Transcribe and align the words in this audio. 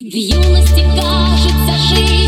В 0.00 0.06
юности 0.06 0.80
кажется 0.96 1.94
жизнь 1.94 2.23